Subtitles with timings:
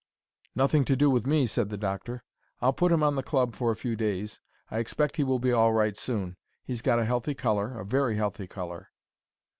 [0.55, 2.23] "Nothing to do with me," said the doctor.
[2.59, 4.39] "I'll put him on the club for a few days;
[4.71, 6.37] I expect he will be all right soon.
[6.63, 8.89] He's got a healthy colour—a very healthy colour."